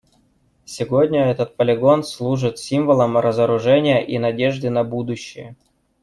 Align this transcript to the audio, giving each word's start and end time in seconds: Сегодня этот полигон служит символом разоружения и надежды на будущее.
Сегодня 0.65 1.25
этот 1.27 1.55
полигон 1.57 2.03
служит 2.03 2.57
символом 2.57 3.19
разоружения 3.19 3.99
и 4.03 4.17
надежды 4.17 4.71
на 4.71 4.83
будущее. 4.83 5.55